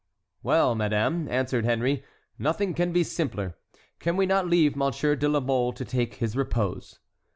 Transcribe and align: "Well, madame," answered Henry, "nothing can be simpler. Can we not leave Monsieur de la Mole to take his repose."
"Well, 0.41 0.73
madame," 0.73 1.27
answered 1.29 1.63
Henry, 1.63 2.03
"nothing 2.39 2.73
can 2.73 2.91
be 2.91 3.03
simpler. 3.03 3.55
Can 3.99 4.17
we 4.17 4.25
not 4.25 4.47
leave 4.47 4.75
Monsieur 4.75 5.15
de 5.15 5.29
la 5.29 5.41
Mole 5.41 5.73
to 5.73 5.85
take 5.85 6.15
his 6.15 6.35
repose." 6.35 6.97